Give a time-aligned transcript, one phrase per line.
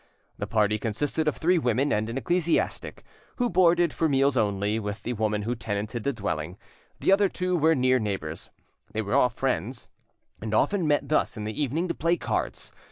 [0.39, 3.03] The party consisted of three women and an ecclesiastic,
[3.35, 6.57] who boarded, for meals only, with the woman who tenanted the dwelling;
[6.99, 8.49] the other two were near neighbours.
[8.93, 9.91] They were all friends,
[10.41, 12.73] and often met thus in the evening to play cards.